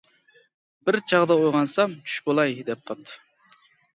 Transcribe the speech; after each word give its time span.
بىر 0.89 0.97
چاغدا 1.11 1.35
ئويغانسام 1.41 1.93
چۈش 2.07 2.17
بولاي، 2.29 2.57
دەپ 2.71 2.81
قاپتۇ. 2.91 3.21